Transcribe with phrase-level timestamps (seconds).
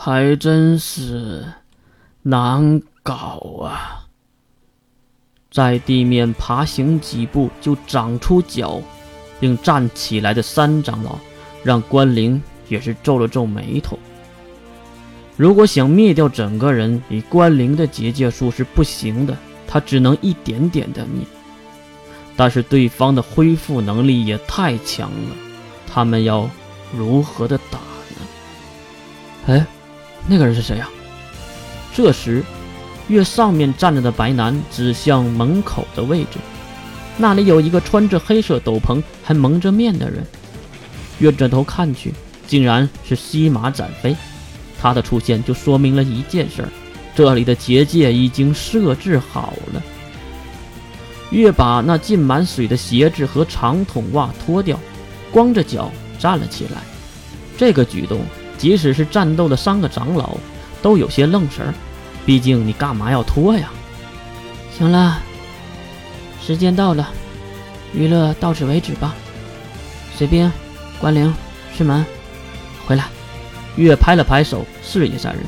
[0.00, 1.44] 还真是
[2.22, 4.06] 难搞啊！
[5.50, 8.80] 在地面爬行几步就长出脚，
[9.40, 11.18] 并站起来的三长老，
[11.64, 13.98] 让关灵也是皱了皱眉头。
[15.36, 19.36] 如果想灭掉整个人，以关灵的结界术是不行的，
[19.66, 21.26] 他只能一点点的灭。
[22.36, 25.34] 但是对方的恢复能力也太强了，
[25.88, 26.48] 他们要
[26.96, 28.26] 如何的打呢？
[29.48, 29.66] 哎，
[30.28, 30.88] 那个人是谁呀？
[31.94, 32.44] 这时。
[33.08, 36.36] 月上面站着的白男指向门口的位置，
[37.16, 40.22] 那里有一个穿着黑色斗篷还蒙着面的人。
[41.18, 42.12] 月转头看去，
[42.46, 44.14] 竟然是西马展飞。
[44.78, 46.68] 他的出现就说明了一件事：
[47.16, 49.82] 这里的结界已经设置好了。
[51.30, 54.78] 月把那浸满水的鞋子和长筒袜脱掉，
[55.32, 56.82] 光着脚站了起来。
[57.56, 58.20] 这个举动，
[58.58, 60.36] 即使是战斗的三个长老
[60.82, 61.72] 都有些愣神儿。
[62.26, 63.70] 毕竟你干嘛要脱呀？
[64.76, 65.18] 行了，
[66.44, 67.08] 时间到了，
[67.94, 69.14] 娱乐到此为止吧。
[70.16, 70.52] 水兵，
[71.00, 71.32] 关灵，
[71.74, 72.04] 师门，
[72.86, 73.04] 回来。
[73.76, 75.42] 月拍了拍手，示意三人，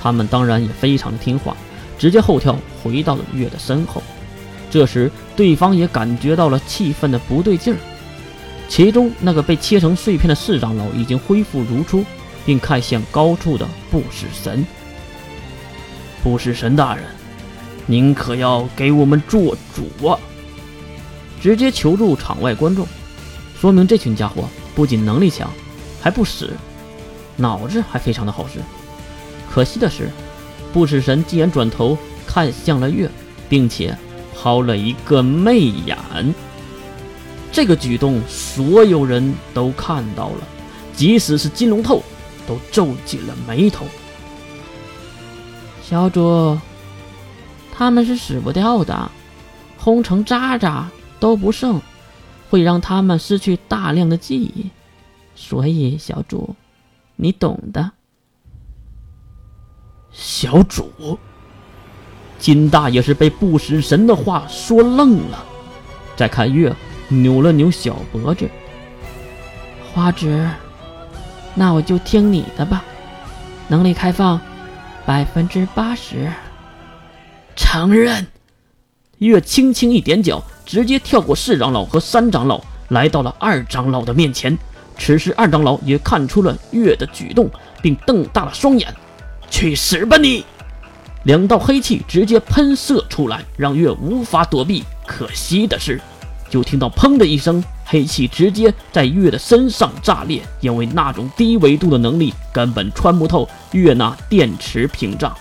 [0.00, 1.56] 他们当然也非常的听话，
[1.98, 4.02] 直接后跳回到了月的身后。
[4.70, 7.76] 这时，对方也感觉到了气氛的不对劲儿。
[8.68, 12.04] 其中那个被切成碎片的四长老已经恢复如初，
[12.44, 14.64] 并看向高处的不死神。
[16.22, 17.04] 不死神大人，
[17.86, 20.18] 您可要给我们做主啊！
[21.40, 22.86] 直接求助场外观众，
[23.60, 25.50] 说明这群家伙不仅能力强，
[26.00, 26.50] 还不死，
[27.36, 28.60] 脑子还非常的好使。
[29.50, 30.08] 可惜的是，
[30.72, 33.10] 不死神竟然转头看向了月，
[33.48, 33.96] 并且
[34.34, 35.98] 抛了一个媚眼。
[37.50, 40.46] 这个举动，所有人都看到了，
[40.96, 42.02] 即使是金龙透
[42.46, 43.86] 都皱紧了眉头。
[45.82, 46.58] 小主，
[47.72, 49.10] 他们是死不掉的，
[49.78, 51.80] 轰成渣渣都不剩，
[52.48, 54.70] 会让他们失去大量的记忆，
[55.34, 56.54] 所以小主，
[57.16, 57.90] 你懂的。
[60.10, 61.18] 小主，
[62.38, 65.44] 金大也是被不死神的话说愣了。
[66.16, 66.74] 再看月，
[67.08, 68.48] 扭了扭小脖子。
[69.92, 70.48] 花枝，
[71.54, 72.84] 那我就听你的吧，
[73.68, 74.40] 能力开放。
[75.04, 76.32] 百分之八十，
[77.56, 78.24] 承认。
[79.18, 82.60] 月轻轻一点脚，直接跳过四长老和三长老，
[82.90, 84.56] 来到了二长老的面前。
[84.96, 87.50] 此时，二长老也看出了月的举动，
[87.82, 88.94] 并瞪大了双眼
[89.50, 90.44] ：“去死吧你！”
[91.24, 94.84] 两道黑气直接喷射出来，让月无法躲避。
[95.04, 96.00] 可惜的是，
[96.48, 97.62] 就听到“砰”的一声。
[97.92, 105.36] 黑气直接在月的身上炸裂，因为那种低维度的能力根本穿不透月那电池屏障。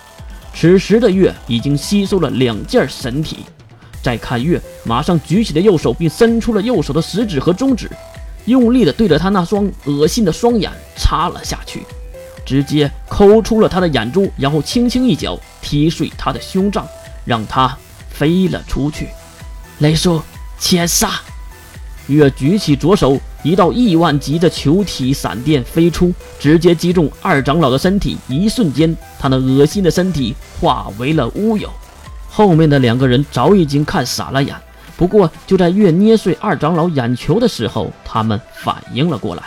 [0.53, 3.37] 此时的月已经吸收了两件神体。
[4.03, 7.89] 再看月，马上举起了右手，并伸出了右手的食指和中指，
[8.43, 11.85] 用力的对着他那双恶心的双眼插了下去，
[12.45, 16.85] 直接抠出了他的眼珠，然后轻轻一脚踢碎他的胸脏，
[17.23, 17.77] 让他
[18.09, 19.07] 飞了出去。
[19.79, 20.21] 雷叔，
[20.59, 21.21] 切杀！
[22.13, 28.17] 月举起左手，一道亿万级的球体闪电飞出，直接击中二长老的身体。
[28.27, 31.69] 一瞬间，他那恶心的身体化为了乌有。
[32.29, 34.55] 后面的两个人早已经看傻了眼。
[34.95, 39.43] 不过，就在月捏碎二长老眼球的时候，他们反应了过来。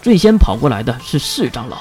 [0.00, 1.78] 最先跑过来的是四长老，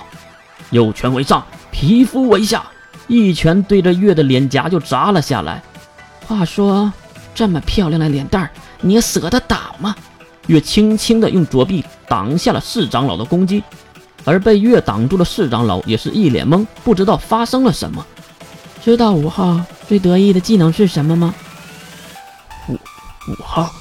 [0.72, 2.66] 右拳为上，皮肤为下，
[3.08, 5.64] 一拳对着月的脸颊就砸了下来。
[6.28, 6.92] 话说，
[7.34, 8.52] 这么漂亮的脸蛋儿，
[8.82, 9.96] 你舍得打吗？
[10.48, 13.64] 月轻轻的用左臂挡下了四长老的攻击，
[14.26, 18.06] 而被月挡住的四长老也是一脸懵，不知道发生了什么。
[18.84, 21.34] 知道五号最得意的技能是什么吗？
[22.68, 23.72] 五五号，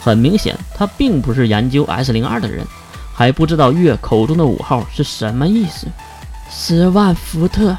[0.00, 2.64] 很明显他并不是研究 S 零二的人，
[3.12, 5.86] 还不知道月口中的五号是什么意思。
[6.50, 7.76] 十万伏特。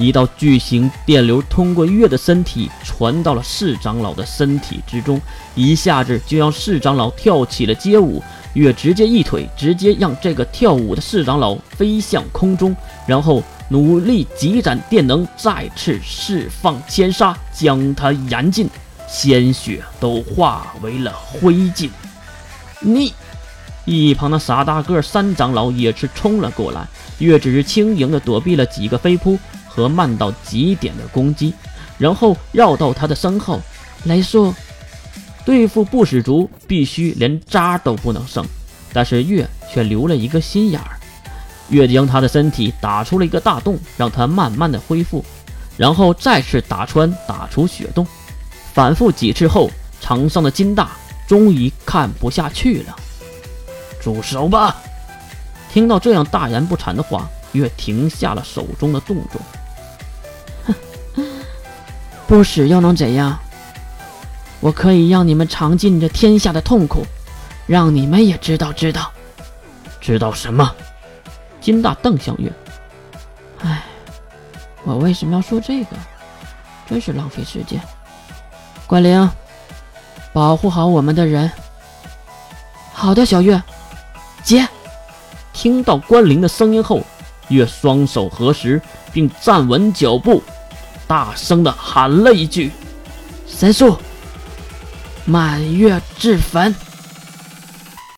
[0.00, 5.20] 一道巨型电流通过月的身体传到了四长老的身体之中，
[5.54, 8.22] 一下子就让四长老跳起了街舞。
[8.54, 12.74] 月直接一腿，直接让这个跳舞的四长老飞向空中，
[13.06, 18.68] 然后努力积攒电能，再次释放千杀，将他燃尽，
[19.06, 21.90] 鲜血都化为了灰烬。
[22.80, 23.12] 你，
[23.84, 26.88] 一旁的傻大个三长老也是冲了过来，
[27.18, 29.38] 月只是轻盈的躲避了几个飞扑。
[29.70, 31.54] 和慢到极点的攻击，
[31.96, 33.60] 然后绕到他的身后。
[34.04, 34.52] 雷叔，
[35.44, 38.44] 对付不死族必须连渣都不能剩，
[38.92, 40.98] 但是月却留了一个心眼儿。
[41.68, 45.24] 月将他的身体打出了一个大洞，让他慢慢的恢复，
[45.76, 48.06] 然后再次打穿，打出血洞，
[48.74, 49.70] 反复几次后，
[50.00, 50.90] 场上的金大
[51.28, 52.96] 终于看不下去了，
[54.02, 54.76] 住手吧！
[55.72, 59.40] 听到这样大言不惭的话，月停下了手中的动作。
[62.30, 63.36] 不死又能怎样？
[64.60, 67.04] 我可以让你们尝尽这天下的痛苦，
[67.66, 69.10] 让你们也知道知道，
[70.00, 70.72] 知道什么？
[71.60, 72.52] 金大瞪向月。
[73.64, 73.82] 唉，
[74.84, 75.96] 我为什么要说这个？
[76.88, 77.80] 真是浪费时间。
[78.86, 79.28] 关灵，
[80.32, 81.50] 保护好我们的人。
[82.92, 83.60] 好的，小月，
[84.44, 84.68] 姐。
[85.52, 87.02] 听到关灵的声音后，
[87.48, 88.80] 月双手合十，
[89.12, 90.40] 并站稳脚步。
[91.10, 92.70] 大声的喊了一句
[93.44, 93.98] ：“神速，
[95.24, 96.72] 满月至坟。”